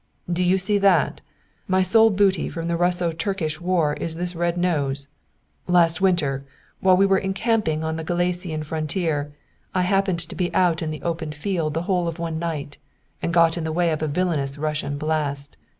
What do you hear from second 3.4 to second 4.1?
war